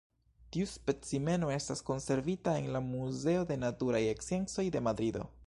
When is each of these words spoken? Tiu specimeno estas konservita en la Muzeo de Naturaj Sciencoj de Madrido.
Tiu 0.53 0.69
specimeno 0.69 1.51
estas 1.57 1.85
konservita 1.91 2.57
en 2.63 2.71
la 2.77 2.83
Muzeo 2.87 3.45
de 3.53 3.61
Naturaj 3.67 4.03
Sciencoj 4.27 4.69
de 4.79 4.85
Madrido. 4.91 5.29